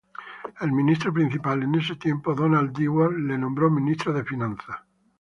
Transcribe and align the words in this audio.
El 0.65 0.71
Ministro 0.71 1.13
Principal 1.13 1.61
en 1.61 1.75
ese 1.75 1.95
tiempo, 1.95 2.33
Donald 2.33 2.75
Dewar, 2.75 3.11
lo 3.11 3.37
nombró 3.37 3.69
Ministro 3.69 4.11
de 4.11 4.23
Finanzas. 4.25 4.79